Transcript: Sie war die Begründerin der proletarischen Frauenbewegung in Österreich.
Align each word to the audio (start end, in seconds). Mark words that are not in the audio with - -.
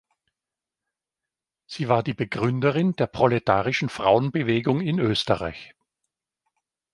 Sie 1.67 1.87
war 1.87 2.01
die 2.01 2.15
Begründerin 2.15 2.95
der 2.95 3.05
proletarischen 3.05 3.87
Frauenbewegung 3.87 4.81
in 4.81 4.97
Österreich. 4.97 5.75